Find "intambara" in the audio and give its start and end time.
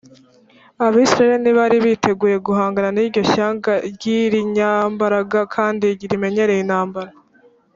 6.65-7.11